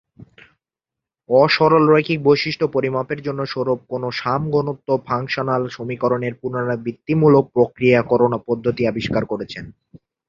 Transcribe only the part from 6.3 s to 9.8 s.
পুনরাবৃত্তিমূলক প্রক্রিয়াকরণ পদ্ধতি আবিষ্কার করেছেন।